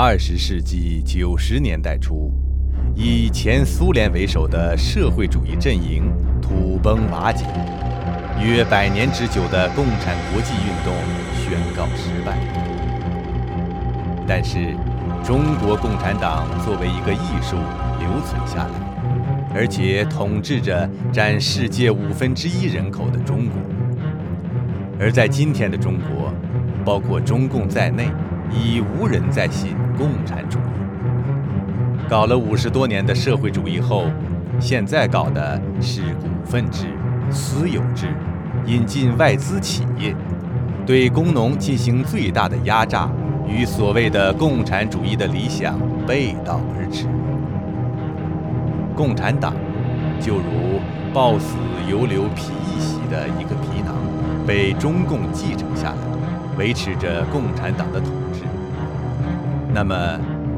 [0.00, 2.32] 二十世纪九十年代初，
[2.94, 6.04] 以前苏联为首的社会主义阵营
[6.40, 7.44] 土崩瓦解，
[8.40, 10.94] 约百年之久的共产国际运动
[11.34, 12.38] 宣告失败。
[14.24, 14.76] 但是，
[15.24, 17.56] 中国共产党作为一个艺术
[17.98, 23.60] 留存下来，而且统治着占世界五分之一人口的中国。
[25.00, 26.32] 而在今天的中国，
[26.84, 28.08] 包括中共在内，
[28.50, 30.62] 已无人再信共产主义。
[32.08, 34.04] 搞了五十多年的社会主义后，
[34.58, 36.86] 现在搞的是股份制、
[37.30, 38.06] 私有制，
[38.66, 40.14] 引进外资企业，
[40.86, 43.10] 对工农进行最大的压榨，
[43.46, 47.06] 与所谓的共产主义的理想背道而驰。
[48.96, 49.54] 共产党
[50.18, 50.80] 就如
[51.12, 51.56] 抱死
[51.88, 53.94] 犹留皮一袭的一个皮囊。
[54.46, 55.98] 被中共继承下来，
[56.56, 58.27] 维持着共产党的统治。
[59.72, 59.94] 那么，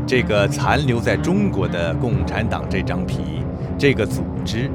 [0.06, 3.44] 这个残留在中国的共产党这张皮，
[3.78, 4.70] 这个组织，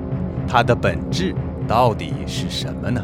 [0.47, 1.33] 它的本质
[1.67, 3.03] 到底是什么呢？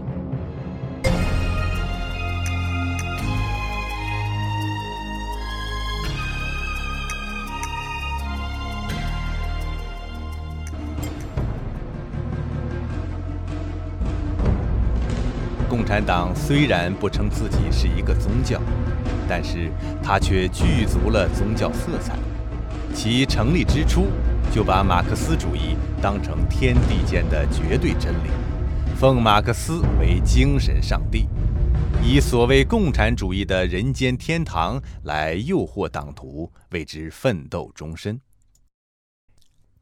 [15.67, 18.61] 共产党虽然不称自己是一个宗教，
[19.31, 19.71] 但是
[20.03, 22.19] 它却具足了宗教色彩。
[22.93, 24.07] 其成立之初，
[24.53, 28.29] 就把马克思主义当成天地间的绝对真理，
[28.99, 31.29] 奉马克思为精神上帝，
[32.03, 38.19] 以所谓共产主义的人间天堂来诱惑党徒，为之奋斗终身。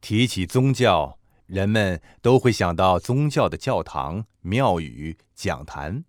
[0.00, 1.16] 提起宗教。
[1.50, 6.04] 人们都会想到宗教的教堂、庙宇、讲坛。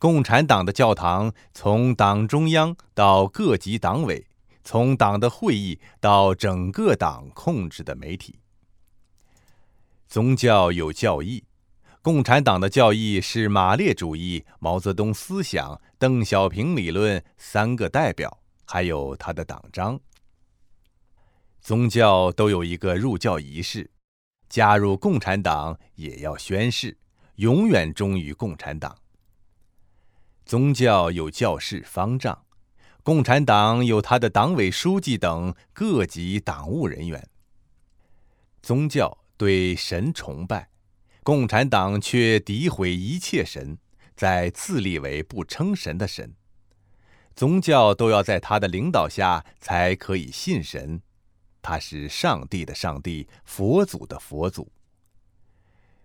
[0.00, 4.26] 共产党的教堂，从党中央到各级党委，
[4.64, 8.38] 从党的会议到整个党控制的媒体。
[10.08, 11.44] 宗教有教义，
[12.00, 20.00] 共产党的教义是马列主义、毛泽东思想、邓小平理论三个代表，还有他的党章。
[21.60, 23.90] 宗教都有一个入教仪式。
[24.48, 26.96] 加入共产党也要宣誓，
[27.34, 28.96] 永远忠于共产党。
[30.50, 32.44] 宗教有教士方丈，
[33.04, 37.28] 共产党有他的党委书记等各级党务人员。
[38.60, 40.68] 宗教对神崇拜，
[41.22, 43.78] 共产党却诋毁一切神，
[44.16, 46.34] 在自立为不称神的神。
[47.36, 51.00] 宗教都要在他的领导下才可以信神。
[51.62, 54.72] 他是上帝的上帝，佛祖的佛祖。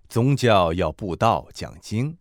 [0.07, 2.19] 宗教要布道讲经，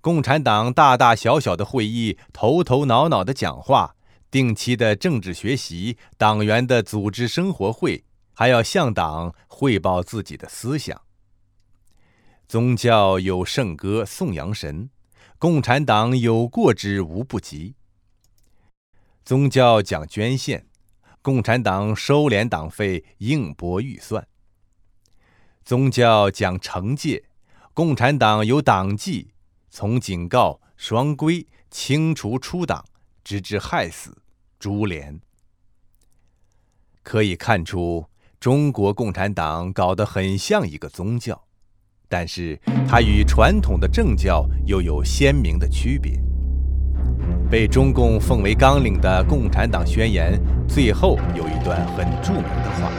[0.00, 3.96] 共产党大大小小的会议，头头脑脑的讲话，
[4.30, 11.00] 定期的政治学习，党员的组织生活会，还要向党汇报自己的思想。
[12.46, 14.90] 宗教有圣歌颂扬神，
[15.38, 17.74] 共产党有过之无不及。
[19.24, 20.66] 宗教讲捐献。
[21.22, 24.28] 共产党收敛党费，应拨预算。
[25.64, 27.24] 宗教讲惩戒，
[27.72, 29.32] 共产党有党纪，
[29.76, 32.84] 从警告、双规、清除出党，
[33.24, 34.16] 直至害死、
[34.60, 35.18] 株连。
[37.02, 38.06] 可以看出，
[38.38, 41.42] 中国共产党搞得很像一个宗教，
[42.08, 46.20] 但是它与传统的政教又有鲜明的区别。
[47.50, 50.40] 被中共奉为纲领的《共产党宣言》
[50.72, 52.92] 最后有一段很著名的话：“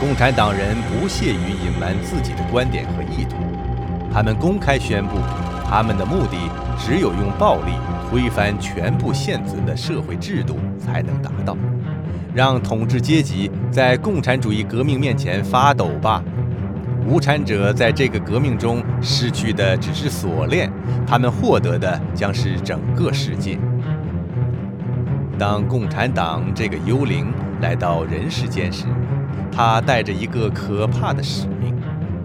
[0.00, 3.36] 共产党人不屑于隐瞒自己的观点和意图，
[4.16, 5.18] 他们公开宣布，
[5.68, 6.38] 他们的目的
[6.78, 7.72] 只有用暴力
[8.08, 11.54] 推翻全部现存的社会制度才能达到，
[12.32, 16.24] 让统治阶级在共产主义革命面前发抖吧。”
[17.06, 20.72] 无产者在这个革命中失去的只是锁链，
[21.06, 23.58] 他们获得的将是整个世界。
[25.38, 27.26] 当共产党这个幽灵
[27.60, 28.86] 来到人世间时，
[29.52, 31.75] 他带着一个可怕的使命，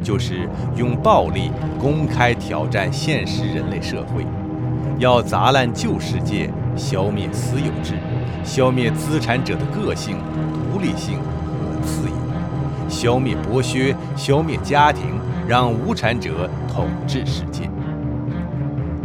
[0.01, 4.25] 就是用暴力公开挑战现实人类社会，
[4.97, 7.95] 要砸烂旧世界，消灭私有制，
[8.43, 10.17] 消灭资产者的个性、
[10.73, 12.15] 独立性和自由。
[12.89, 15.03] 消灭剥削，消灭家庭，
[15.47, 17.69] 让无产者统治世界。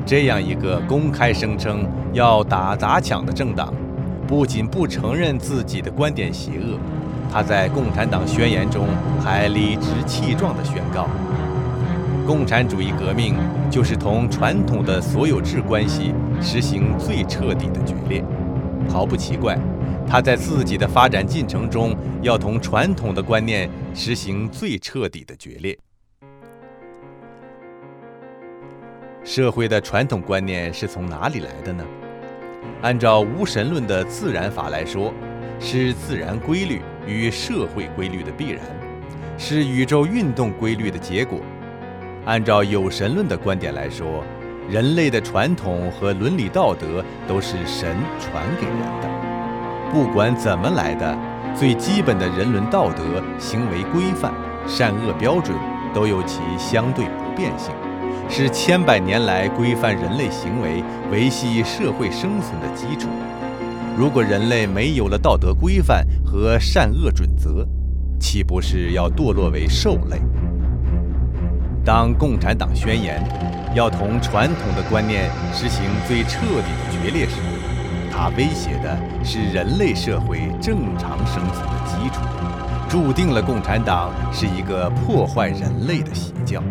[0.05, 3.73] 这样一个公开声称要打砸抢的政党，
[4.27, 6.79] 不仅不承认自己的观点邪恶，
[7.37, 8.89] 他在《共产党宣言》中
[9.23, 11.07] 还理直气壮地宣告：
[12.27, 13.35] 共产主义革命
[13.71, 18.25] 就是同传统的所有制关系实行最彻底的决裂。
[18.89, 19.55] 毫不奇怪，
[20.09, 25.79] 他在自己的发展进程中要同传统的观念实行最彻底的决裂。
[29.23, 31.85] 社会的传统观念是从哪里来的呢？
[32.81, 35.13] 按照无神论的自然法来说，
[35.61, 38.61] 是自然规律与社会规律的必然，
[39.39, 41.39] 是宇宙运动规律的结果。
[42.25, 44.25] 按照有神论的观点来说，
[44.69, 49.09] 人类的传统和伦理道德都是神传给人的，
[49.93, 51.17] 不管怎么来的，
[51.55, 54.35] 最基本的人伦道德、行为规范、
[54.67, 55.57] 善恶标准
[55.95, 57.73] 都有其相对不变性。
[58.29, 60.83] 是千百年来规范人类行为、
[61.13, 63.09] 维系社会生存的基础。
[63.97, 67.67] 如果人类没有了道德规范和善恶准则，
[68.21, 70.21] 岂不是要堕落为兽类？
[71.83, 73.23] 当共产党宣言
[73.75, 77.37] 要同传统的观念实行最彻底的决裂时，
[78.13, 82.21] 它威胁的是人类社会正常生存的基础，
[82.91, 86.63] 注定了共产党是一个破坏人类的邪教。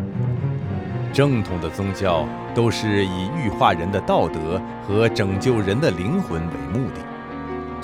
[1.12, 2.24] 正统的宗教
[2.54, 7.01] 都是以欲化人的道德和拯救人的灵魂为目的，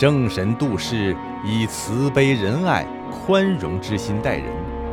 [0.02, 1.16] 正神度世，
[1.46, 4.46] 以慈悲仁爱、宽容之心待人，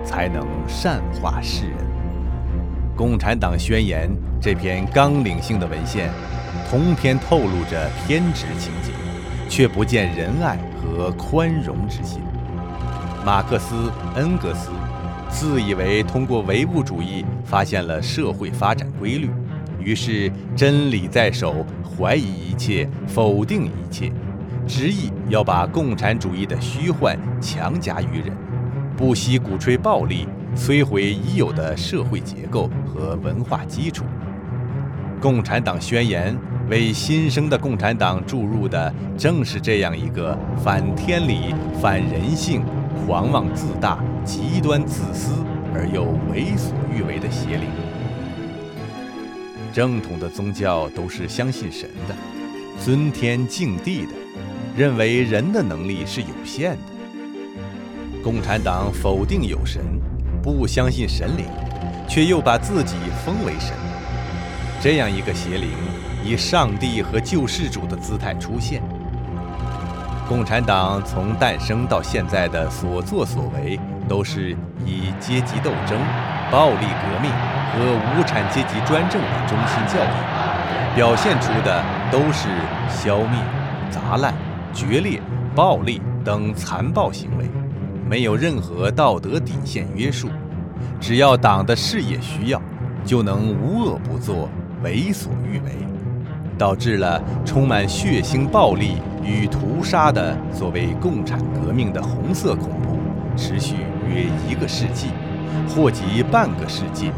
[0.04, 1.78] 才能善化世人。
[2.94, 6.10] 共产党宣言这篇纲领性的文献，
[6.68, 8.92] 通篇透露着偏执情节，
[9.48, 12.20] 却不见仁爱和宽容之心。
[13.24, 14.68] 马克思、恩格斯。
[15.30, 19.30] 自以为通过唯物主义发现了社会发展规律，
[19.80, 24.12] 于是真理在手，怀疑一切，否定一切，
[24.68, 28.36] 执意要把共产主义的虚幻强加于人，
[28.96, 34.04] 不惜鼓吹暴力，摧毁已有的社会结构和文化基础。
[35.20, 36.38] 共产党宣言
[36.68, 42.62] 为新生的共产党注入的，正是这样一个反天理、反人性。
[43.06, 45.32] 狂妄自大、极端自私
[45.74, 47.64] 而又为所欲为的邪灵。
[49.72, 52.14] 正统的宗教都是相信神的，
[52.78, 54.12] 尊天敬地的，
[54.78, 58.22] 认为人的能力是有限的。
[58.22, 59.82] 共产党否定有神，
[60.40, 61.46] 不相信神灵，
[62.06, 62.94] 却又把自己
[63.24, 63.74] 封为神。
[64.80, 65.68] 这样一个邪灵，
[66.24, 68.80] 以上帝和救世主的姿态出现。
[70.28, 75.98] 共产党从诞生到现在的所作所为，都是以阶级斗争、
[76.52, 77.32] 暴力革命
[77.72, 81.82] 和无产阶级专政为中心教义，表现出的
[82.12, 82.46] 都是
[82.88, 83.40] 消灭、
[83.90, 84.32] 砸烂、
[84.72, 85.20] 决裂、
[85.54, 87.44] 暴力等残暴行为，
[88.08, 90.28] 没有任何道德底线约束，
[91.00, 92.60] 只要党的事业需要，
[93.04, 94.48] 就能无恶不作、
[94.82, 95.72] 为所欲为。
[96.56, 102.98] 导致了充满血腥暴力与屠杀的所谓共产革命的红色恐怖，
[103.36, 103.76] 持续
[104.08, 105.06] 约一个世纪，
[105.68, 107.12] 或及半个世纪，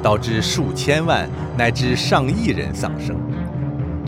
[0.00, 3.16] 导致数千万乃至上亿人丧生。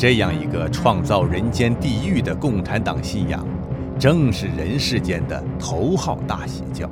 [0.00, 3.46] 这样一个创造人间地狱的共产党信仰，
[3.98, 6.90] 正是人世间的头号大邪教。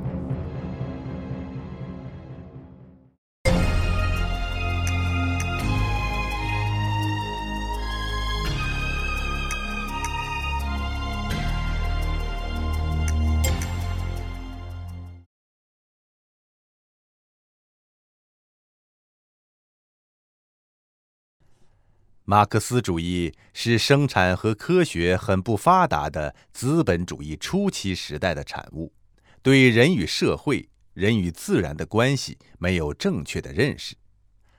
[22.29, 28.93] 马克思主义是生产和科学很不发达的资本主义初期时代的产物，
[29.41, 33.95] 对人与社会、人与自然的关系没有正确的认识。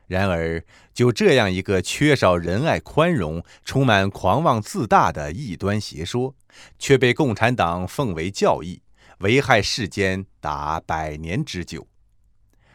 [0.08, 0.60] 然而，
[0.92, 6.34] 就这样一个缺少仁爱、宽容、充满狂妄自大的异端邪说，
[6.76, 8.82] 却被共产党奉为教义，
[9.20, 11.86] 危害世间达百年之久。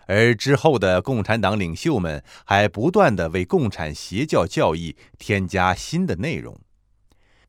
[0.08, 6.60] 而之后的共产党领袖们还不断地为共产邪教教义添加新的内容，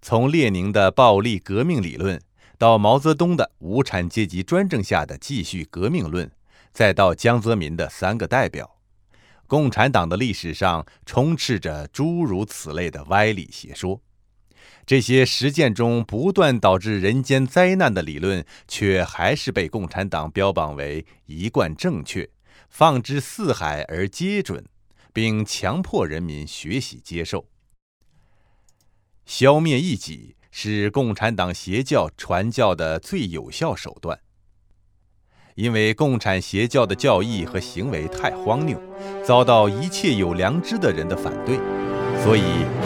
[0.01, 2.21] 从列宁的暴力革命理论，
[2.59, 6.31] 到毛泽东的无产阶级专政下的继续革命论，
[6.73, 8.77] 再到江泽民的三个代表，
[9.47, 14.01] 共产党的历史上充斥着诸如此类的歪理邪说。
[14.87, 22.29] 这些实践中不断导致人间灾难的理论，却还是被共产党标榜为一贯正确。
[22.79, 24.63] 放之四海而皆准，
[25.11, 27.47] 并强迫人民学习接受。
[29.25, 34.21] 消灭异己是共产党邪教传教的最有效手段。
[35.55, 38.79] 因为共产邪教的教义和行为太荒谬，
[39.25, 41.57] 遭到一切有良知的人的反对，
[42.23, 42.43] 所以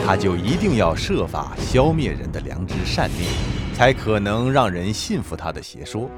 [0.07, 3.29] 他就一定要设法消灭人的良知善念，
[3.75, 6.09] 才可能让人信服他的邪说。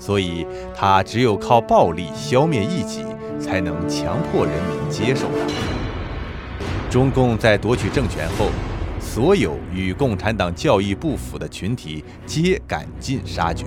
[0.00, 3.04] 所以他只有靠暴力消灭异己，
[3.38, 6.90] 才能强迫人民接受他。
[6.90, 8.50] 中共在夺取政权后，
[8.98, 13.64] 所有与共产党教义不符的群体皆赶尽杀绝。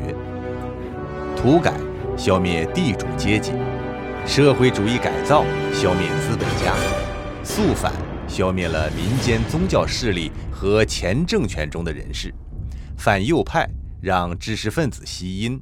[1.37, 1.73] 土改
[2.17, 3.51] 消灭地主阶级，
[4.25, 6.75] 社会主义改造消灭资本家，
[7.43, 7.93] 肃反
[8.27, 12.33] 消灭了民间宗教势力和前政权中的人士，
[12.97, 13.69] 反右派
[14.01, 15.61] 让知识分子吸阴，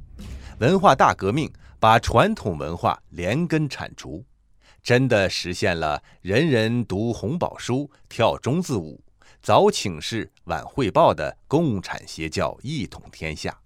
[0.62, 4.24] 文化大革命把传统文化连根铲除，
[4.80, 9.02] 真的实现了人人读红宝书、跳中字舞、
[9.42, 13.58] 早请示晚汇报的共产邪教一统天下。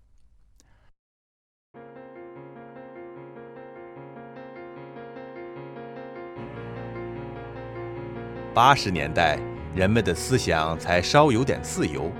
[8.55, 9.38] 八十年代，
[9.75, 12.11] 人们的思想才稍有点自由，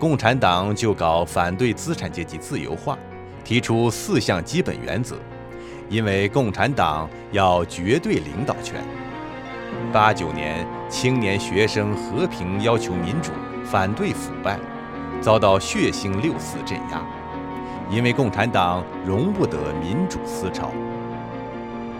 [0.00, 2.98] 共产党就搞反对资产阶级自由化，
[3.52, 5.18] 提出四项基本原则，
[5.90, 8.82] 因为共产党要绝对领导权。
[9.92, 13.30] 八九年，青年学生和平要求民主，
[13.62, 14.58] 反对腐败，
[15.20, 17.06] 遭到血腥六四镇压，
[17.90, 20.72] 因为共产党容不得民主思潮。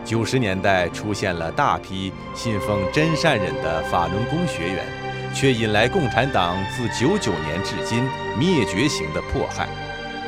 [0.07, 4.87] 九十年代出现了大批信奉真善忍的法轮功学员，
[5.35, 8.03] 却引来共产党自九九年至今
[8.39, 9.69] 灭绝型的迫害。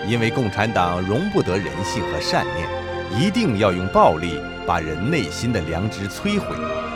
[0.06, 2.68] 因为共产党容不得人性和善念，
[3.18, 6.54] 一定要用暴力把人内心的良知摧毁，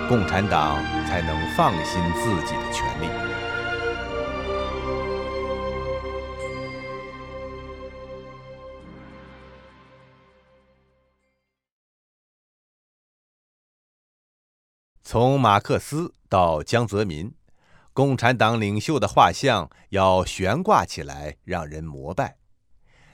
[0.08, 3.08] 共产党才能放心自己的权利。
[15.02, 17.32] 从马克思到江泽民，
[17.94, 22.36] 共产党领袖的画像要悬挂起来，让人膜拜。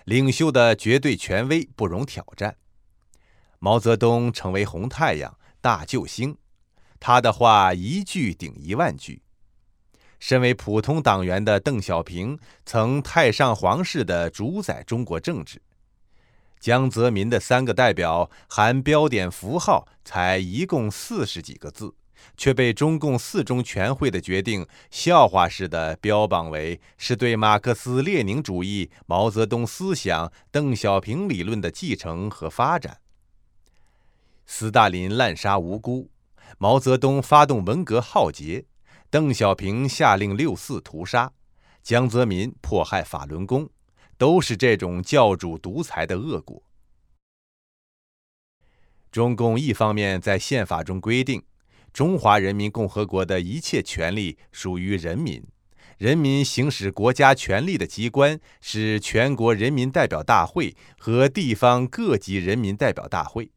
[0.04, 2.56] 领袖的绝对权威不容挑战。
[3.58, 6.37] 毛泽东成为红太阳、大救星，
[7.00, 9.23] 他的话一句顶一万句。
[10.20, 15.61] 身为普通党员的邓小平曾太上皇似的主宰中国政治。
[16.61, 21.94] 江泽民的三个代表含标点符号才一共四十几个字，
[22.36, 32.98] 却被中共四中全会的决定笑话似的标榜为是对马克思列宁主义、毛泽东思想、邓小平理论的继承和发展。
[34.46, 36.10] 斯大林滥杀无辜，
[36.58, 38.64] 毛泽东发动文革浩劫，
[39.10, 41.32] 邓小平下令六四屠杀，
[41.82, 43.68] 江泽民迫害法轮功。
[44.16, 46.62] 都是这种教主独裁的恶果。
[49.10, 51.42] 中共一方面在宪法中规定，
[51.94, 55.40] 中华人民共和国的一切权利属于人民，
[55.96, 63.48] 人民行使国家权力的机关是全国人民代表大会和地方各级人民代表大会，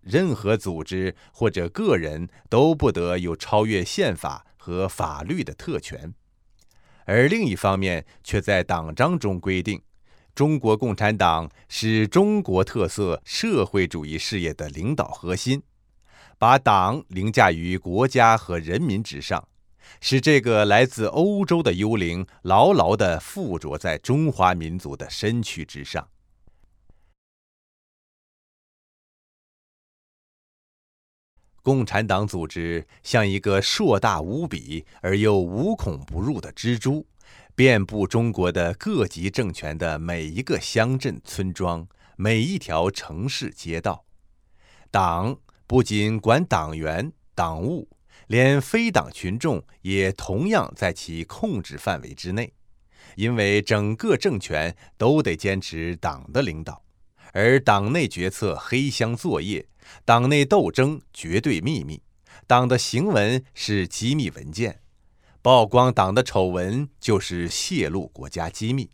[0.00, 6.14] 任何组织或者个人都不得有超越宪法和法律的特权。
[7.04, 9.82] 而另一方面却在党章中规定。
[10.34, 15.62] 中国共产党是中国特色社会主义事业的领导核心，
[16.42, 19.46] 把党凌驾于国家和人民之上，
[20.00, 26.08] 使这个来自欧洲的幽灵牢牢地附着在中华民族的身躯之上。
[31.62, 37.06] 共产党组织像一个硕大无比而又无孔不入的蜘蛛。
[37.54, 44.04] 遍布中国的各级政权的每一个乡镇村庄，每一条城市街道，
[44.90, 45.38] 党
[45.72, 47.88] 不仅管党员党务，
[48.26, 52.52] 连非党群众也同样在其控制范围之内。
[53.16, 56.84] 因为整个政权都得坚持党的领导，
[57.32, 59.66] 而党内决策黑箱作业，
[60.04, 62.02] 党内斗争绝对秘密，
[62.46, 64.82] 党的行文是机密文件。
[65.40, 68.90] 曝光党的丑闻就是泄露国家机密。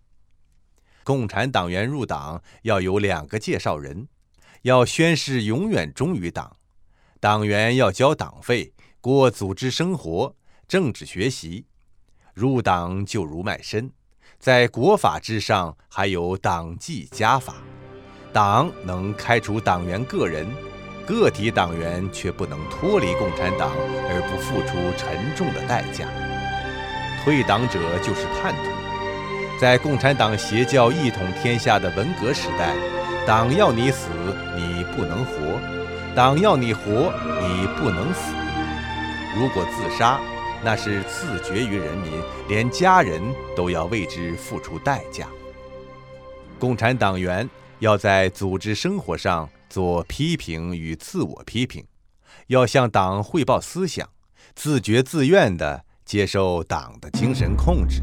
[1.02, 4.06] 共产党员入党要有两个介绍人，
[4.62, 6.54] 要宣誓永远忠于党。
[7.20, 10.34] 党员要交党费，过组织生活、
[10.68, 11.66] 政治学习。
[12.32, 13.90] 入党就如卖身，
[14.38, 17.56] 在国法之上还有党纪家法。
[18.32, 20.46] 党能开除党员个人，
[21.04, 23.72] 个体党员却不能脱离共产党
[24.08, 26.06] 而不付出沉重的代价。
[27.24, 29.58] 退党者就是叛徒。
[29.60, 32.76] 在共产党邪教一统天下的文革时代，
[33.26, 34.08] 党要你死，
[34.54, 35.58] 你不能活；
[36.18, 38.34] 党要你活，你不能死。
[39.36, 40.18] 如果自杀，
[40.64, 42.10] 那是自绝于人民，
[42.48, 43.22] 连家人
[43.56, 45.28] 都要为之付出代价。
[46.58, 47.48] 共产党员
[47.78, 51.84] 要在组织生活上做批评与自我批评，
[52.48, 54.04] 要向党汇报思想，
[54.56, 58.02] 自觉自愿地接受党的精神控制，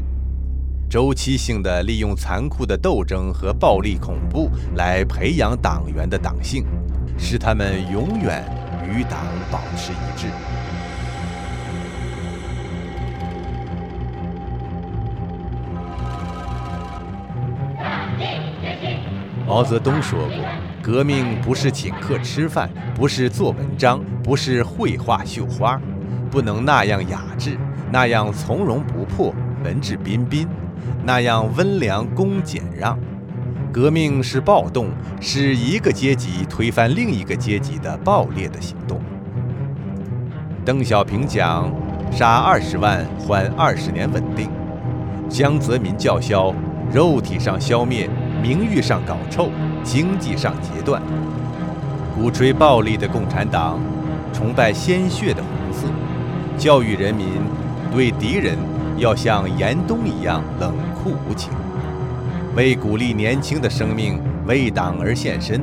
[0.88, 6.64] 周期性的利用残酷的斗争和暴力恐怖来培养党员的党性，
[7.18, 8.44] 使他们永远
[8.84, 10.28] 与党保持一致。
[19.46, 20.36] 毛泽东说过
[20.82, 25.80] ：“革命不是请客吃饭，不是做文章，不是绘画绣花，
[26.30, 27.56] 不能那样雅致，
[27.92, 29.32] 那样从容不迫，
[29.62, 30.48] 文质彬彬，
[31.04, 32.98] 那样温良恭俭让。
[33.76, 34.88] 革命是暴动，
[35.20, 38.98] 是一个阶级推翻另一个阶级的暴烈的行动。”
[40.64, 41.70] 邓小平讲
[42.10, 44.48] ：“杀二十万换二十年稳定。”
[45.28, 46.54] 江泽民叫嚣
[46.90, 48.08] ：“肉体上消灭。”
[48.42, 49.50] 名誉上搞臭，
[49.82, 51.02] 经济上截断，
[52.14, 53.78] 鼓吹暴力的共产党，
[54.32, 55.86] 崇拜鲜血的红色，
[56.56, 57.26] 教育人民
[57.92, 58.56] 对敌人
[58.96, 61.50] 要像严冬一样冷酷无情。
[62.56, 65.62] 为鼓励年轻的生命为党而献身，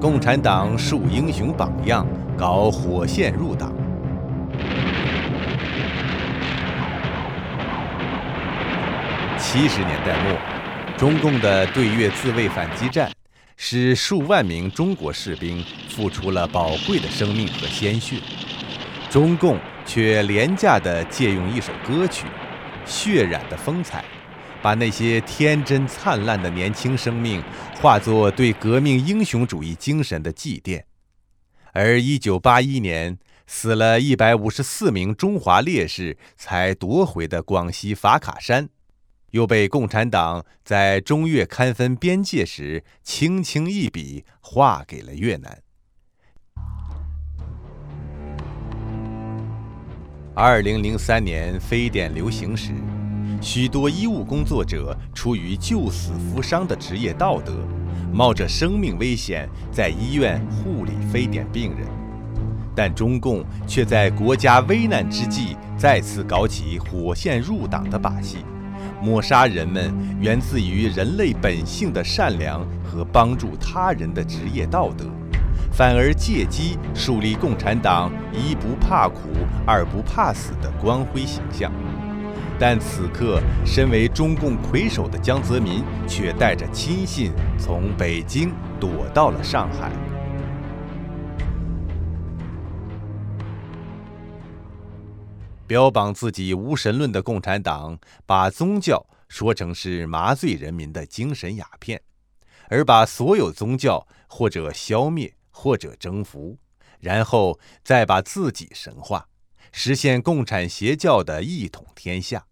[0.00, 2.04] 共产党树英雄榜样，
[2.36, 3.72] 搞火线入党。
[9.38, 10.36] 七十年代末。
[10.96, 13.08] 中共的对越自卫反击战，
[13.56, 18.16] 使数万名中国士兵付出了宝贵的生命和鲜血，
[19.08, 22.26] 中共却廉价地借用一首歌曲，
[22.84, 24.04] 血染的风采，
[24.64, 27.44] 把那些天真灿烂的年轻生命
[27.82, 30.84] 化作对革命英雄主义精神的祭奠。
[31.74, 38.70] 而1981年死了一百五十四名中华烈士才夺回的广西法卡山。
[39.32, 45.60] 又被共产党在中越勘分边界时轻轻一笔划给了越南。
[50.34, 52.72] 二零零三年非典流行时，
[53.44, 57.52] 许多医务工作者出于救死扶伤的职业道德，
[58.10, 61.86] 冒着生命危险在医院护理非典病人，
[62.74, 68.38] 但中共却在国家危难之际再次搞起火线入党的把戏。
[69.02, 75.04] 抹杀人们源自于人类本性的善良和帮助他人的职业道德，
[75.70, 79.18] 反而借机树立共产党一不怕苦、
[79.66, 81.70] 二不怕死的光辉形象。
[82.58, 89.90] 但此刻，身为中共魁首的江泽民却带着亲信从北京躲到了上海。
[95.66, 102.00] 标榜自己无神论的共产党，把宗教说成是麻醉人民的精神鸦片，
[102.68, 106.58] 而把所有宗教或者消灭，或者征服，
[107.00, 109.26] 然后再把自己神化，
[109.76, 112.46] 实现共产邪教的一统天下。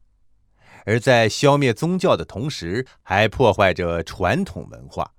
[0.85, 5.12] 而在消灭宗教的同时，还破坏着传统文化。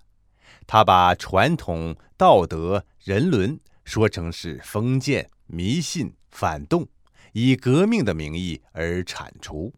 [0.68, 6.86] 他把传统道德、人伦说成是封建、迷信、反动。
[7.32, 9.74] 以革命的名义而铲除。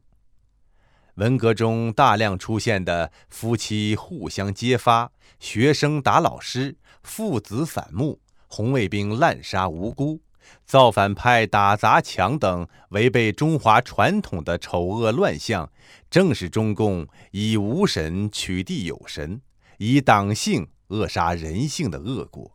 [1.13, 5.09] 文革中大量出现的夫妻互相揭发、
[5.39, 10.19] 学生打老师、父子反目、红卫兵滥杀无辜、
[10.65, 15.71] 造反派打砸抢等违背中华传统的丑恶乱象，
[16.10, 19.41] 正是中共以无神取缔有神，
[19.77, 22.51] 以党性扼杀人性的恶果。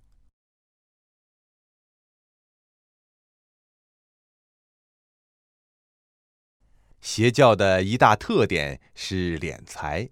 [7.00, 10.10] 邪教的一大特点是敛财。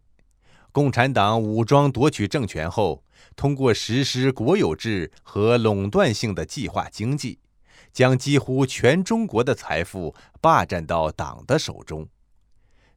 [0.72, 3.04] 共产党武装夺取政权后，
[3.36, 7.40] 通过实施国有制和垄断性的计划经济，
[7.92, 12.08] 将几乎全中国的财富霸占到党的手中。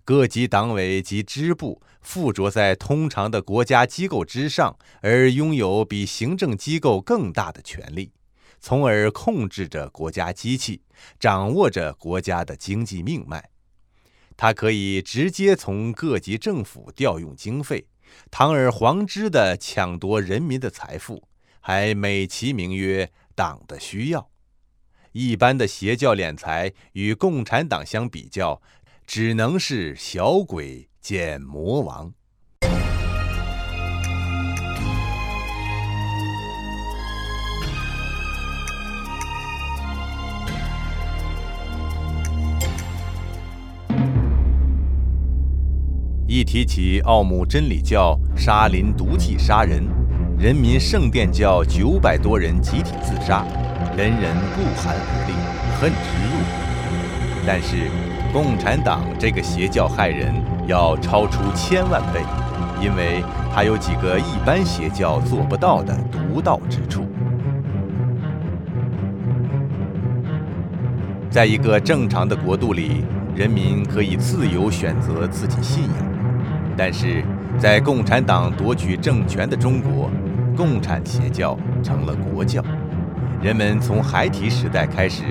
[0.04, 8.12] 各级党委及支部附着在通常的国家机构之上，而拥有比行政机构更大的权力，
[8.60, 10.82] 从而控制着国家机器，
[11.19, 13.49] 掌握着国家的经济命脉。
[14.36, 17.86] 他可以直接从各级政府调用经费，
[18.32, 21.27] 堂而皇之地抢夺人民的财富，
[21.60, 24.27] 还美其名曰“党的需要”。
[25.13, 28.62] 一般的邪教敛财，与共产党相比较，
[29.06, 32.13] 只能是小鬼见魔王。
[46.26, 49.84] 一提起奥姆真理教，沙林毒气杀人。
[50.41, 53.45] 人民圣殿教九百多人集体自杀，
[53.95, 55.34] 人人不寒而栗，
[55.80, 57.45] 恨之入骨。
[57.45, 57.91] 但是，
[58.34, 60.34] 共产党这个邪教害人
[60.65, 62.21] 要超出千万倍，
[62.82, 63.23] 因为
[63.54, 67.06] 它有几个一般邪教做不到的独到之处。
[71.30, 75.93] 在一个正常的国度里，人民可以自由选择自己信仰。
[76.75, 77.23] 但是
[77.60, 80.10] 在共产党夺取政权的中国，
[80.56, 82.64] 共产邪教成了国教。
[83.42, 85.24] 人们从孩提时代开始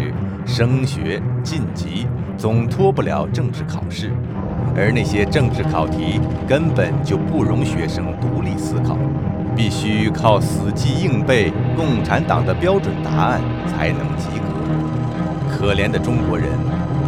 [0.45, 2.07] 升学晋级，
[2.37, 4.13] 总脱不了政治考试，
[4.77, 8.97] 而那些政治考题根本就不容学生独立思考，
[9.55, 15.57] 必须靠死记硬背共产党的标准答案才能及格。
[15.57, 16.49] 可怜的中国人。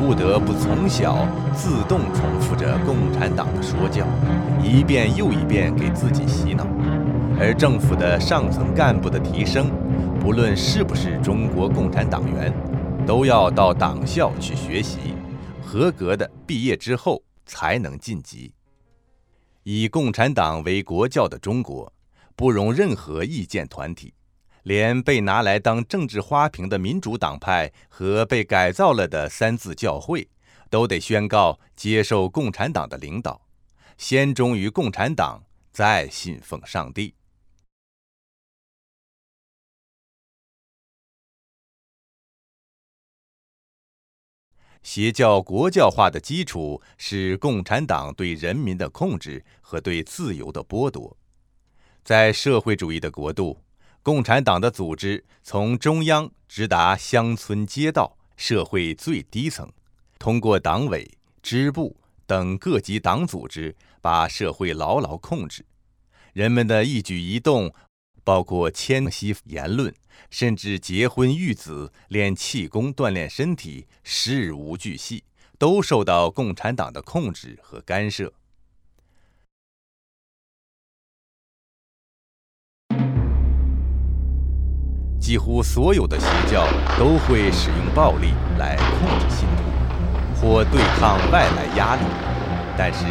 [0.05, 1.17] 不得不从小
[1.55, 4.05] 自动重复着共产党的说教，
[4.61, 6.67] 一遍又一遍给自己洗脑。
[7.45, 9.69] 而政府的上层干部的提升，
[10.21, 12.55] 不论是不是中国共产党员，
[13.05, 15.17] 都要到党校去学习，
[15.61, 18.55] 合格的毕业之后才能晋级。
[19.65, 21.93] 以共产党为国教的中国，
[22.37, 24.15] 不容任何意见团体。
[24.63, 30.29] 连被拿来当政治花瓶的民主党派和被改造了的三自教会，
[30.71, 33.41] 都得宣告接受共产党的领导，
[33.99, 37.13] 先忠于共产党，再信奉上帝。
[44.83, 51.17] 邪教国教化的基础是共产党对人民的控制和对自由的剥夺，
[52.05, 53.59] 在社会主义的国度。
[54.03, 59.71] 共产党的组织从中央直达乡村街道、社会最低层，
[60.19, 61.09] 通过党委、
[61.41, 65.65] 支部等各级党组织把社会牢牢控制。
[66.33, 67.73] 人们的一举一动，
[68.25, 69.95] 包括迁徙、言论，
[70.31, 75.25] 甚至结婚育子、练气功、锻炼身体，事无巨细，
[75.59, 78.33] 都受到共产党的控制和干涉。
[85.21, 86.67] 几乎所有的邪教
[86.99, 92.03] 都会使用暴力来控制信徒，或对抗外来压力。
[92.77, 93.05] 但是，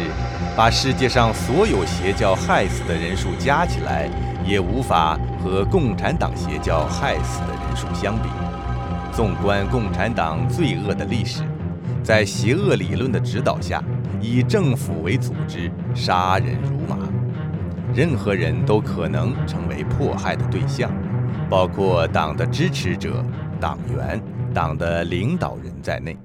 [0.54, 4.10] 把世界上所有邪教害死的人数加起来，
[4.44, 8.28] 也无法和共产党邪教害死的人数相比。
[9.12, 11.42] 纵观共产党罪恶的历史，
[12.02, 13.82] 在邪恶理论的指导下，
[14.20, 16.98] 以政府为组织，杀人如麻，
[17.94, 20.90] 任何人都可能成为迫害的对象。
[21.48, 23.24] 包括党的支持者、
[23.58, 24.20] 党员、
[24.52, 26.16] 党的领导人在内。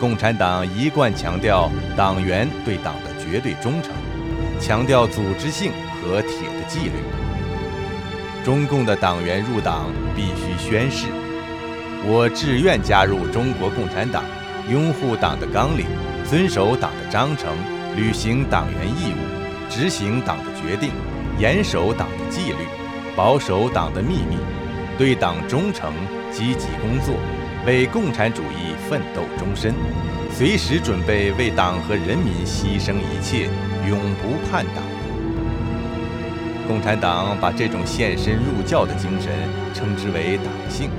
[0.00, 3.92] 共产党一贯强调党员对党的绝对忠诚，
[4.58, 6.92] 强调组织性和铁的纪律。
[8.42, 11.06] 中共的党员入党必须宣誓
[12.08, 14.24] ：“我志愿加入中国共产党，
[14.70, 15.84] 拥护党的纲领，
[16.24, 17.54] 遵守党的章程，
[17.94, 20.90] 履行党员义务，执行党的决定，
[21.38, 22.66] 严守党的纪律，
[23.14, 24.38] 保守党的秘密，
[24.96, 25.92] 对党忠诚，
[26.32, 27.14] 积极工作，
[27.66, 29.72] 为共产主义奋斗终身，
[30.32, 33.48] 随时准备为党和人民牺牲一切，
[33.88, 34.82] 永不叛党。”
[36.66, 39.30] 共产党把这种献身入教的精神
[39.72, 40.90] 称之为党性。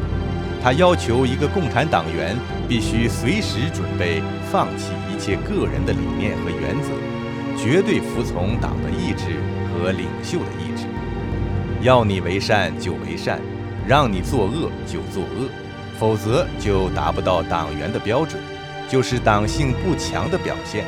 [0.63, 6.91] 他要求一个共产党员必须随时准备放弃一切个人的理念和原则，
[7.57, 9.35] 绝对服从党的意志
[9.67, 10.85] 和领袖的意志。
[11.81, 13.41] 要你为善就为善，
[13.85, 15.49] 让你作恶就作恶，
[16.01, 18.41] 否则就达不到党员的标准，
[18.89, 20.83] 就是党性不强的表现。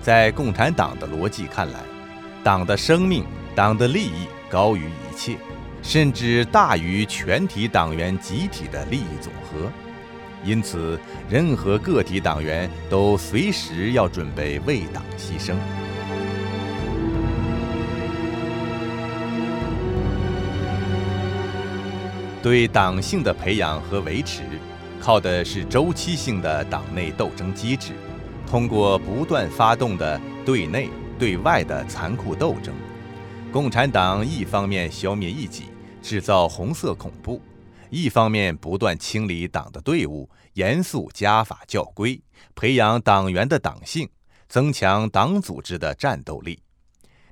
[0.00, 1.80] 在共产党的逻辑看来，
[2.44, 3.24] 党的生命、
[3.56, 5.36] 党的利益高于一切，
[5.82, 9.68] 甚至大于全体党员集体的利益总和。
[10.44, 15.54] 因此，任何个体党员都随时要准备为党牺牲。
[22.42, 24.42] 对党性的培养和维持，
[25.00, 27.92] 靠的是周期性的党内斗争机制。
[28.44, 32.74] 通过不断发动的对内对外的残酷斗争，
[33.52, 35.66] 共产党一方面消灭异己，
[36.02, 37.40] 制造红色恐怖，
[37.92, 42.18] 一方面不断清理党的队伍，严肃家法教规，
[42.54, 44.08] 培养党员的党性，
[44.48, 46.62] 增强党组织的战斗力，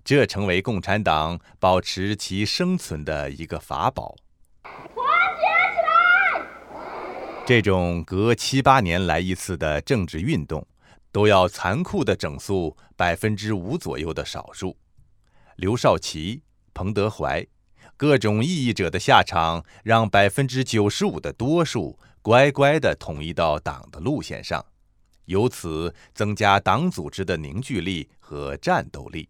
[0.04, 4.14] 这成为共产党保持其生存的一个法宝。
[4.62, 5.02] 团
[5.38, 6.46] 结起来
[7.46, 10.66] 这种隔七八年来一次的政治运动，
[11.10, 14.76] 都要残酷地整肃百分之五左右的少数。
[15.56, 16.42] 刘少奇、
[16.74, 17.46] 彭德怀，
[18.00, 24.64] 各种异议者的下场，让百分之九十五的多数乖乖地统一到党的路线上，
[25.26, 29.28] 由此增加党组织的凝聚力和战斗力，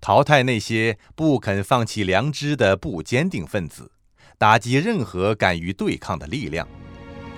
[0.00, 3.92] 淘汰那些不肯放弃良知的不坚定分子，
[4.38, 6.66] 打击任何敢于对抗的力量。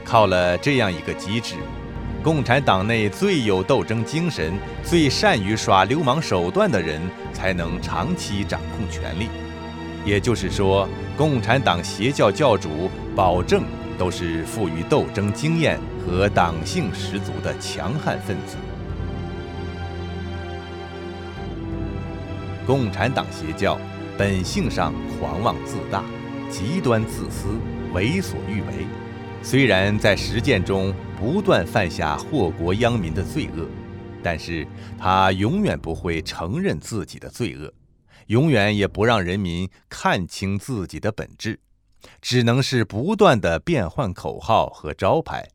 [0.05, 1.57] 靠了这样一个机制，
[2.23, 9.29] 共产党内最有斗争精神、最善于耍流氓手段的人才能长期掌控权力。
[10.05, 13.65] 也就是说，共产党邪教教主保证
[13.99, 18.57] 都是富于斗争经验和党性十足的强悍分子。
[22.67, 23.79] 共产党邪教
[24.17, 26.05] 本性上狂妄自大、
[26.51, 27.49] 极端自私、
[27.95, 28.87] 为所欲为。
[29.43, 33.67] 虽然在实践中不断犯下祸国殃民的罪恶，
[34.23, 34.67] 但是
[34.99, 37.73] 他永远不会承认自己的罪恶，
[38.29, 41.61] 永远也不让人民看清自己的本质，
[42.23, 45.49] 只能是不断的变换口号和招牌。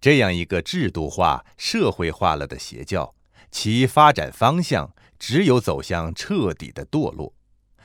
[0.00, 3.14] 这样一个制度化、社会化了的邪教，
[3.50, 7.34] 其发展方向只有走向彻底的堕落。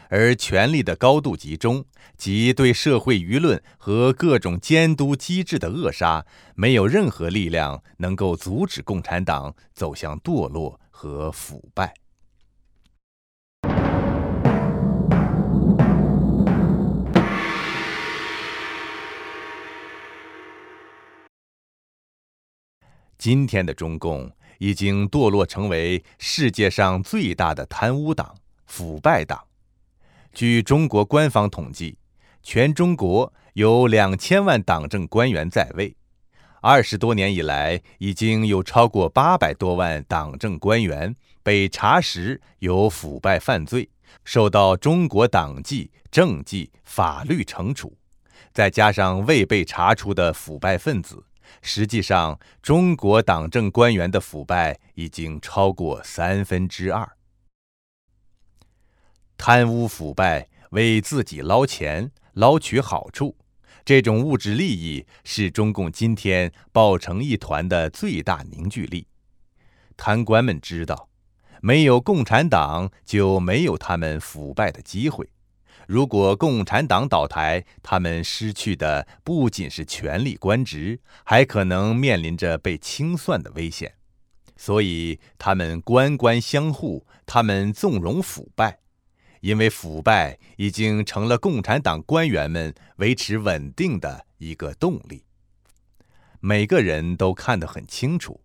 [0.10, 1.86] 而权力的高度集中
[2.18, 11.94] 及对社会舆论和各种监督机制的扼杀，没有任何力量能够阻止共产党走向堕落和腐败。
[23.20, 28.34] 今天的中共已经堕落成为世界上最大的贪污党、
[28.66, 29.44] 腐败党。
[30.34, 31.98] 据中国官方统计，
[32.42, 35.94] 全中国有两千万党政官员在位。
[36.62, 43.90] 二十多年以来，已经有超过八百多万党政官员被查实有腐败犯罪，
[44.24, 47.98] 受到中国党纪、政纪、法律惩处。
[48.54, 51.22] 再加上未被查出的腐败分子，
[51.62, 57.18] 实际上，中国党政官员的腐败已经超过三分之二。
[59.38, 63.38] 贪污腐败，为自己捞钱、捞取好处，
[63.86, 69.08] 这种物质利益是中共今天抱成一团的最大凝聚力。
[69.96, 71.10] 贪官们知道，
[71.62, 75.30] 没有共产党就没有他们腐败的机会。
[75.90, 83.96] 如果共产党倒台，他们失去的不仅是权力官职，还可能面临着被清算的危险。
[84.56, 88.78] 所以，他们官官相护，他们纵容腐败。
[89.42, 95.24] 因为腐败已经成了共产党官员们维持稳定的一个动力。
[96.40, 98.40] 每个人都看得很清楚，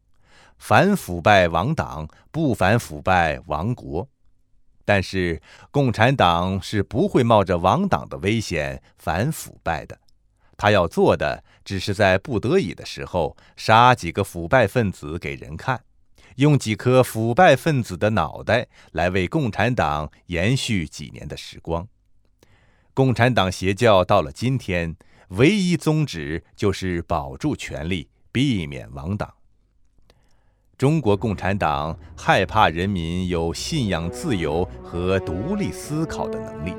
[0.57, 4.09] 反腐败亡党，不反腐败亡国。
[4.85, 9.99] 但是共产党是不会冒着亡党的危险反腐败的，
[10.57, 15.83] 他要做的只是在不得已的时候杀几个腐败分子给人看。
[16.37, 21.87] 用几颗腐败分子的脑袋来为共产党延续几年的时光。
[22.92, 24.97] 共产党邪教到了今天，
[25.29, 29.33] 唯一宗旨就是保住权力，避免亡党。
[30.85, 36.75] 中国共产党害怕人民有信仰自由和独立思考的能力，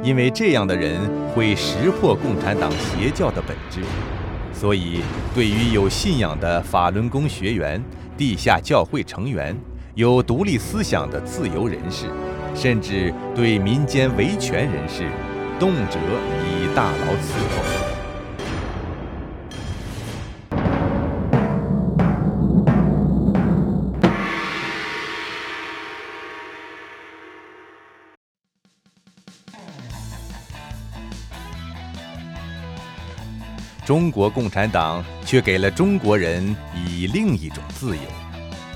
[0.00, 1.00] 因为这样的人
[1.34, 3.80] 会识破共产党邪教的本质。
[4.52, 5.00] 所以，
[5.34, 7.82] 对于有信仰的法轮功学员。
[8.16, 9.54] 地下教会成员，
[9.96, 12.06] 有独立思想的自由人士，
[12.54, 15.02] 甚至对民间维权人士，
[15.58, 15.98] 动辄
[16.44, 17.75] 以大牢伺候。
[33.86, 36.44] 中国共产党却给了中国人
[36.74, 38.02] 以另一种自由，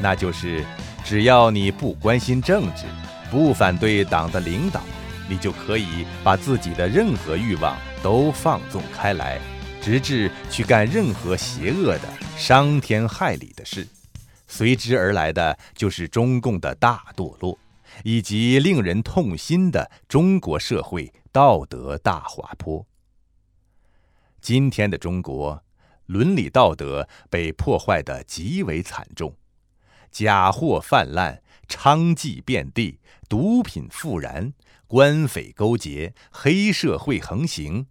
[0.00, 0.64] 那就是
[1.04, 2.84] 只要你不关心政治，
[3.28, 4.80] 不反对党的领导，
[5.28, 9.40] 你就可以把自己的任何欲望都放纵开来，
[9.82, 13.84] 直至去干任何邪恶的、伤天害理的事。
[14.46, 17.58] 随之而来的就是中共的大堕落，
[18.04, 22.86] 以及令人痛心的中国社会道德大滑坡。
[24.40, 25.62] 今天的中国，
[26.06, 29.36] 伦理道德被破坏得极为惨重，
[30.10, 34.52] 假货泛滥，娼妓遍地，毒品复燃，
[34.86, 37.86] 官匪勾结，黑社会横行，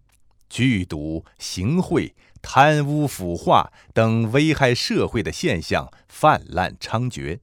[0.48, 7.38] 剧毒、行贿、贪污腐化等危害社会的现象泛滥猖獗，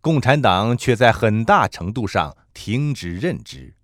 [0.00, 3.74] 共产党却在很大程度上听之任之。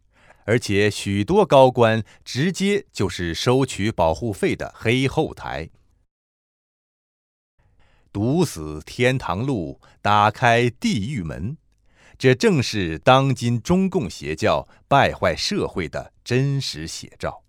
[0.44, 5.70] 而且许多高官直接就是收取保护费的黑后台，
[8.12, 11.56] 堵死天堂路，打开地狱门，
[12.18, 17.42] 这正是当今中共邪教败坏社会的真实写照。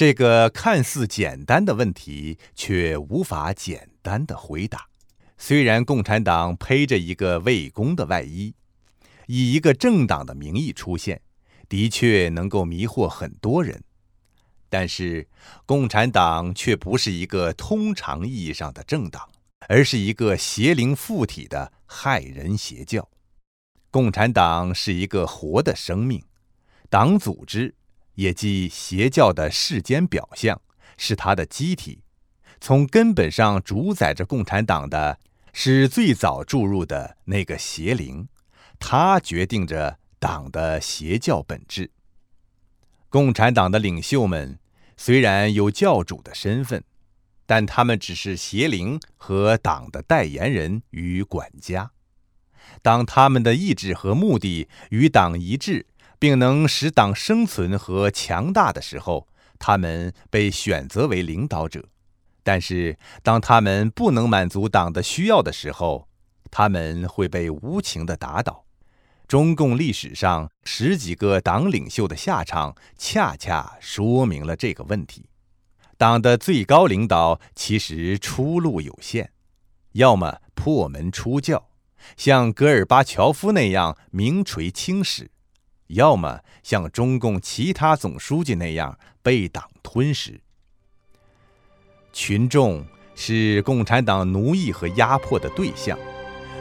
[0.00, 4.88] 这个看似简单的问题，却无法简单的回答。
[5.36, 8.54] 虽然共产党披着一个为公的外衣，
[9.26, 11.20] 以一个政党的名义出现，
[11.68, 13.78] 的确能够迷惑很多人，
[14.70, 15.28] 但是
[15.66, 19.28] 共产党却不是一个通常意义上的政党，
[19.68, 23.06] 而是一个邪灵附体的害人邪教。
[23.90, 26.24] 共产党是一个活的生命，
[26.88, 27.74] 党组织。
[28.20, 30.60] 也即邪教的世间表象，
[30.98, 32.02] 是它的机体。
[32.60, 35.18] 从根本上主宰着共产党的
[35.54, 38.28] 是最早注入的那个邪灵，
[38.78, 41.92] 它决定着党的邪教本质。
[43.08, 44.58] 共产党的领袖们
[44.98, 46.84] 虽然有教主的身份，
[47.46, 51.92] 但他们只是邪灵和党的代言人与管家。
[52.82, 55.86] 当他们的意志和目的与党一致。
[56.20, 59.26] 并能使党生存和强大的时候，
[59.58, 61.80] 他们被选择为领导者；
[62.44, 66.06] 但是，当他们不能满足党的需要的时候，
[66.50, 68.66] 他们会被无情地打倒。
[69.26, 75.26] 中共历史上十几个党领袖的下场，恰恰说明了这个问题。
[75.96, 79.32] 党的最高领导其实出路有限：
[79.92, 81.68] 要么破门出教，
[82.16, 85.30] 像戈尔巴乔夫那样名垂青史。
[85.94, 90.40] 要么像中共其他总书记那样被党吞噬。
[92.12, 95.98] 群众是共产党奴役和压迫的对象，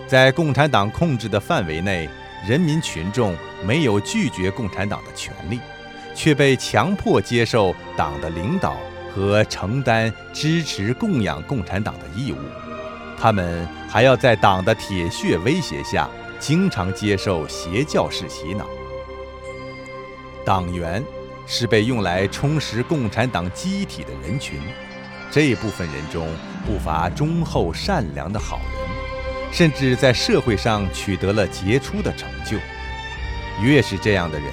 [0.07, 2.07] 在共产党控制的范围内，
[2.47, 5.59] 人民群众没有拒绝共产党的权利，
[6.13, 8.77] 却被强迫接受党的领导
[9.13, 12.37] 和承担支持供养共产党的义务。
[13.17, 18.65] 他们还要在党的铁血威胁下，经常接受邪教式洗脑。
[20.49, 21.03] 党员
[21.45, 24.59] 是被用来充实共产党机体的人群，
[25.29, 26.27] 这部分人中
[26.65, 32.57] 不乏忠厚善良的好人，甚至在社会上取得了杰出的成就。
[33.61, 34.51] 越是这样的人，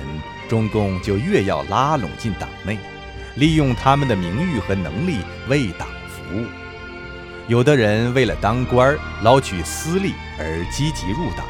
[0.51, 2.77] 中共就越要拉拢进党内，
[3.37, 6.45] 利用他们的名誉和能力为党服务。
[7.49, 11.47] 有的人为了当官捞取私利而积极入党，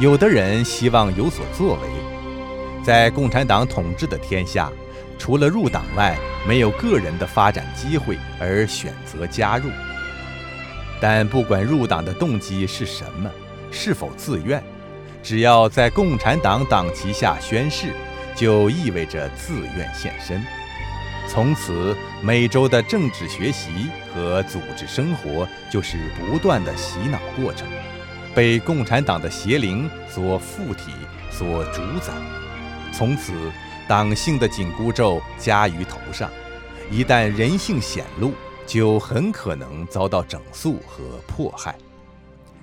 [0.00, 1.97] 有的人希望有所作为。
[2.88, 4.72] 在共产党统治的天下，
[5.18, 9.68] 除了入党外，没有个人的发展机会而选择加入。
[10.98, 13.30] 但不管入党的动机是什么，
[13.70, 14.64] 是否自愿，
[15.22, 17.92] 只要在共产党党旗下宣誓，
[18.34, 20.42] 就意味着自愿献身。
[21.28, 23.68] 从此，每周的政治学习
[24.14, 27.68] 和组织生活就是不断的洗脑过程，
[28.34, 30.90] 被共产党的邪灵所附体、
[31.30, 32.14] 所主宰。
[32.98, 33.32] 从此，
[33.86, 36.28] 党性的紧箍咒加于头上，
[36.90, 38.32] 一旦人性显露，
[38.66, 41.78] 就很可能遭到整肃和迫害。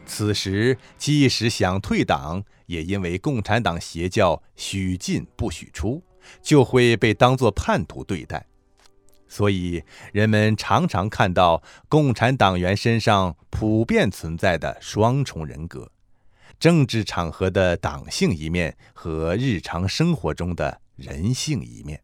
[0.06, 6.04] 此时，即使想退党，也因为共产党邪教许进不许出，
[6.42, 8.46] 就会被当作叛徒对待。
[9.30, 9.82] 所以，
[10.12, 15.90] 人们常常看到共产党员身上普遍存在的双重人格。
[16.60, 22.02] 政治场合的党性一面和日常生活中的人性一面。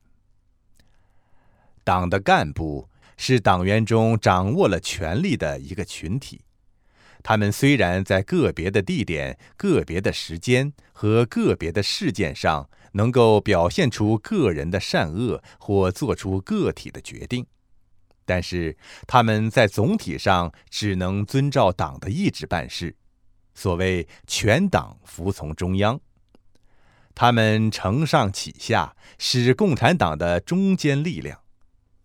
[1.83, 6.41] 党的干部是党员中掌握了权力的一个群体，
[7.23, 17.45] 他们虽然在个别的地点、个别的时间和个别的事件上能够表现出个人的善恶或做出个体的决定，
[18.25, 18.77] 但是
[19.07, 22.95] 他们在总体上只能遵照党的意志办事。
[23.53, 25.99] 所谓全党服从中央。
[27.13, 31.39] 他们承上启下，是共产党的中坚力量，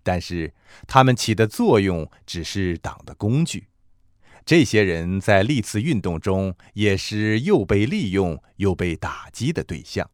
[0.02, 0.52] 但是
[0.86, 3.68] 他们起的作用只是党的工具。
[4.44, 10.08] 这些人在历次运动中也是又被利用又被打击的对象。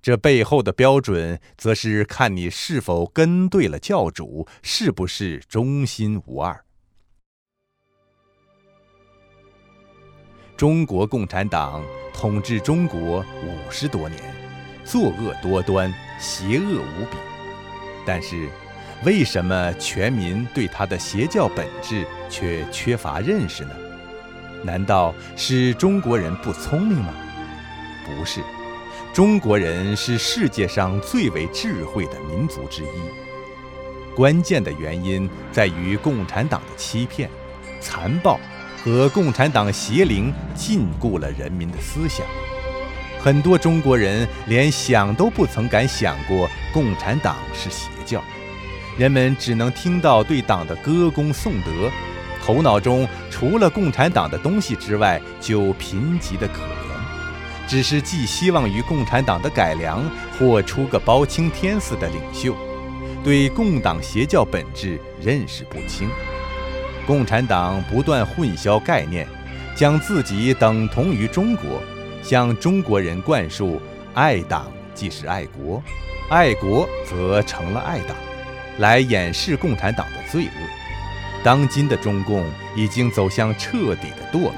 [0.00, 6.64] 这背后的标准，则是看你是否跟对了教主，是不是忠心无二。
[10.58, 11.80] 中国共产党
[12.12, 14.20] 统治中国五十多年，
[14.84, 15.88] 作恶多端，
[16.18, 17.16] 邪恶无比。
[18.04, 18.48] 但是，
[19.04, 23.70] 为什么全民对他的邪教本质却缺乏认识呢？
[24.64, 27.14] 难道是中国人不聪明吗？
[28.04, 28.40] 不是，
[29.14, 34.16] 中国人是世界上最为智慧的民族之一。
[34.16, 37.30] 关键的原因在于共产党的欺骗、
[37.80, 38.40] 残暴。
[38.88, 42.26] 和共产党邪灵禁锢了人民的思想，
[43.20, 48.22] 很多中国人连想都不曾敢想过共产党是邪教，
[48.96, 51.90] 人们只能听到对党的歌功颂德，
[52.42, 60.02] 头脑中除了共产党的东西之外就贫瘠的可怜，只是寄希望于共产党的改良
[60.38, 62.56] 或出个包青天似的领袖，
[63.22, 66.08] 对共党邪教本质认识不清。
[67.08, 69.26] 共产党不断混淆概念，
[69.74, 71.82] 将自己等同于中国，
[72.22, 73.80] 向中国人灌输
[74.12, 75.82] “爱党即是爱国，
[76.28, 78.14] 爱国则成了爱党”，
[78.76, 81.42] 来掩饰共产党的罪恶。
[81.42, 82.44] 当今的中共
[82.76, 84.52] 已经走向彻底的堕落。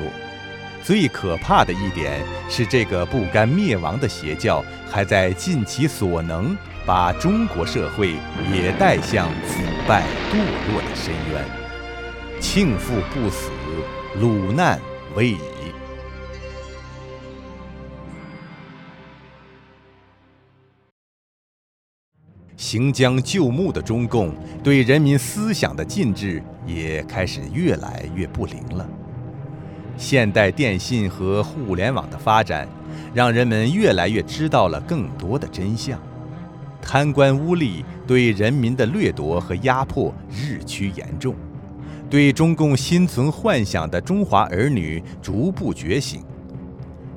[0.83, 8.17] 最可怕的一点是，这个不甘灭亡的邪教还在尽其所能，把中国社会
[8.53, 10.39] 也带向腐败堕
[10.73, 11.70] 落的深渊。
[12.41, 13.51] 庆父不死，
[14.19, 14.81] 鲁难
[15.15, 15.39] 未已。
[22.57, 24.35] 行将就木的中共，
[24.65, 28.89] 对人民思想的禁制也开始越来越不灵了。
[29.97, 32.67] 现代电信和互联网的发展，
[33.13, 36.01] 让人们越来越知道了更多的真相。
[36.81, 41.37] 贪官污吏对人民的掠夺和压迫日趋严重。
[42.11, 46.25] 对中共心存幻想的中华儿女逐步觉醒，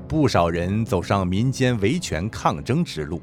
[0.07, 3.19] 不少人走上民间维权抗争之路。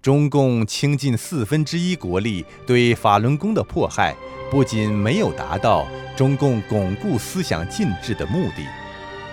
[0.00, 4.14] 中共倾尽四分之一国力对法轮功的迫害，
[4.52, 5.84] 不仅没有达到
[6.16, 8.64] 中共巩固思想禁制的目的，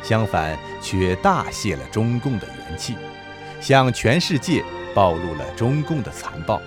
[0.02, 2.96] 相反，却大泄了中共的元气，
[3.62, 4.64] 向全世界
[4.96, 6.60] 暴露了中共的残暴。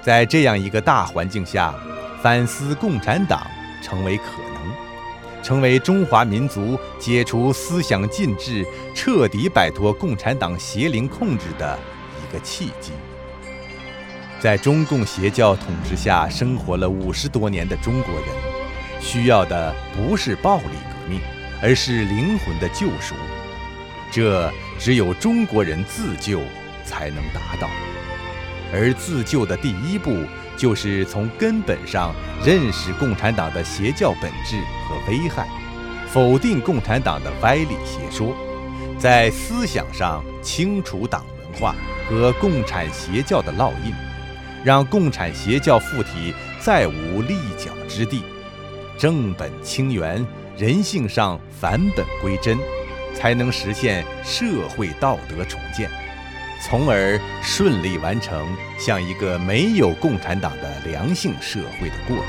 [0.00, 1.74] 在这样一个大环境下，
[2.22, 3.46] 反思共产党。
[3.84, 4.24] 成为可
[4.54, 11.78] 能，成为中华民族解除思想禁制、彻底摆脱共产党邪灵控制的
[12.18, 12.92] 一个契机。
[14.40, 18.28] 在中共邪教统治下生活了五十多年的中国人，
[19.02, 21.20] 需要的不是暴力革命，
[21.62, 23.14] 而是灵魂的救赎。
[24.10, 26.40] 这只有中国人自救
[26.86, 27.68] 才能达到，
[28.72, 30.24] 而自救的第一步。
[30.56, 34.56] 就是从根本上认识共产党的邪教本质
[34.88, 35.46] 和危害，
[36.08, 38.34] 否定共产党的歪理邪说，
[38.98, 41.74] 在思想上清除党文化
[42.08, 43.92] 和共产邪教的烙印，
[44.64, 48.22] 让共产邪教附体再无立脚之地，
[48.96, 50.24] 正本清源，
[50.56, 52.56] 人性上返本归真，
[53.14, 55.90] 才能实现社会道德重建。
[56.66, 62.22] 从而顺利完成向一个没有共产党的良性社会的过渡。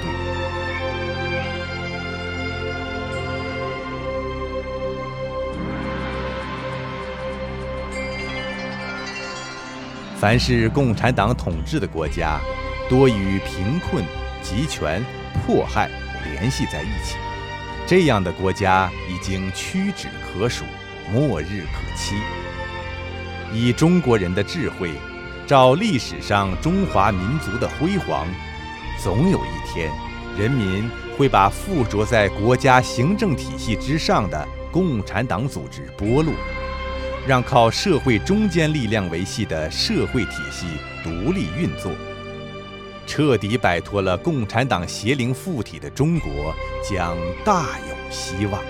[10.20, 12.42] 凡是共产党统治的国家，
[12.90, 14.04] 多与贫困、
[14.42, 15.02] 集权、
[15.34, 15.90] 迫害
[16.26, 17.16] 联系在一起，
[17.88, 20.66] 这样的国家已经屈指可数，
[21.10, 22.16] 末日可期。
[23.56, 24.91] 以中国人的智慧，
[25.47, 28.28] 照历史上中华民族的辉煌，
[29.01, 29.89] 总有一天，
[30.38, 36.34] 人民会把附着在国家行政体系之上的共产党组织剥落，
[37.26, 40.66] 让靠社会中坚力量维系的社会体系
[41.01, 41.93] 独立运作，
[43.08, 46.53] 彻底摆脱了共产党邪灵附体的中国
[46.84, 48.62] 将大有希望。